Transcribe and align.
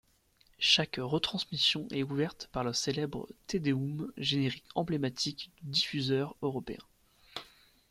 Chaque 0.57 0.95
retransmission 0.97 1.87
est 1.91 2.01
ouverte 2.01 2.49
par 2.51 2.63
le 2.63 2.73
célèbre 2.73 3.27
Te 3.45 3.57
Deum, 3.57 4.11
générique 4.17 4.63
emblématique 4.73 5.51
du 5.61 5.69
diffuseur 5.69 6.35
européen. 6.41 6.81